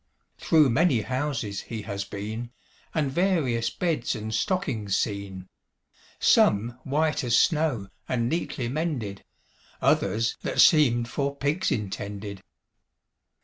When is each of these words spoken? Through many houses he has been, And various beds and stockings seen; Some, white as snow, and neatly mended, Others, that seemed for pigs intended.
Through 0.39 0.71
many 0.71 1.01
houses 1.01 1.61
he 1.61 1.83
has 1.83 2.03
been, 2.05 2.49
And 2.91 3.11
various 3.11 3.69
beds 3.69 4.15
and 4.15 4.33
stockings 4.33 4.97
seen; 4.97 5.47
Some, 6.17 6.79
white 6.83 7.23
as 7.23 7.37
snow, 7.37 7.87
and 8.09 8.27
neatly 8.27 8.67
mended, 8.67 9.23
Others, 9.79 10.37
that 10.41 10.59
seemed 10.59 11.07
for 11.07 11.35
pigs 11.35 11.71
intended. 11.71 12.41